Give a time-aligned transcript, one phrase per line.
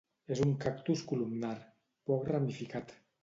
[0.35, 1.53] És un cactus columnar,
[2.11, 2.97] poc ramificat.